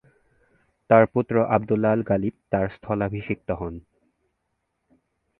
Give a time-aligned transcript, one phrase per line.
[0.89, 3.73] তার পুত্র আবদুল্লাহ আল-গালিব তার স্থলাভিষিক্ত হন।